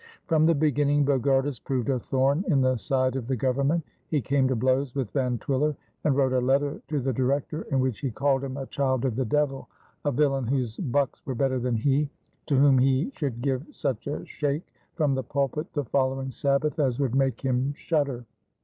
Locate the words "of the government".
3.15-3.83